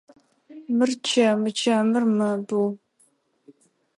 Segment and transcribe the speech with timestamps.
[0.77, 2.67] Мыр чэмы, чэмыр мэбыу.